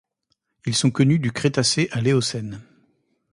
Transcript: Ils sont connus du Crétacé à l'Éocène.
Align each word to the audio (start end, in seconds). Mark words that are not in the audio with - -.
Ils 0.65 0.73
sont 0.73 0.89
connus 0.89 1.19
du 1.19 1.31
Crétacé 1.31 1.87
à 1.91 2.01
l'Éocène. 2.01 2.63